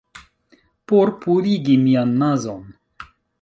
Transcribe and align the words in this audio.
Por 0.91 1.11
purigi 1.25 1.75
mian 1.83 2.15
nazon. 2.25 2.65